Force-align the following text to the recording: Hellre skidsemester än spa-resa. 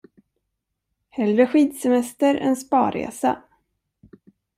Hellre 1.09 1.47
skidsemester 1.47 2.35
än 2.35 2.55
spa-resa. 2.55 3.41